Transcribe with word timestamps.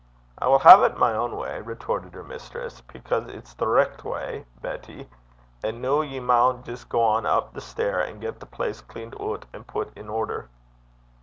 'I 0.39 0.47
wull 0.47 0.57
hae 0.57 0.87
't 0.89 0.97
my 0.97 1.13
ain 1.13 1.29
gait,' 1.37 1.63
retorted 1.63 2.15
her 2.15 2.23
mistress, 2.23 2.81
'because 2.91 3.27
it's 3.27 3.53
the 3.53 3.67
richt 3.67 4.03
gait, 4.03 4.45
Betty. 4.59 5.07
An' 5.63 5.79
noo 5.79 6.01
ye 6.01 6.19
maun 6.19 6.63
jist 6.63 6.89
gang 6.89 7.27
up 7.27 7.53
the 7.53 7.61
stair, 7.61 8.03
an' 8.03 8.19
get 8.19 8.39
the 8.39 8.47
place 8.47 8.81
cleant 8.81 9.13
oot 9.21 9.45
an' 9.53 9.63
put 9.63 9.95
in 9.95 10.09
order.' 10.09 10.49